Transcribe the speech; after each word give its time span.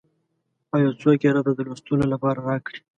او 0.71 0.77
یو 0.85 0.91
څوک 1.01 1.19
یې 1.25 1.29
راته 1.35 1.51
د 1.55 1.59
لوستلو 1.67 2.05
لپاره 2.13 2.39
راکړي. 2.49 2.79